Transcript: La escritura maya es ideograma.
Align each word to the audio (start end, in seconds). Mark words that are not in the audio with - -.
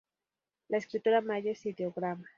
La 0.69 0.79
escritura 0.79 1.21
maya 1.21 1.51
es 1.51 1.63
ideograma. 1.63 2.27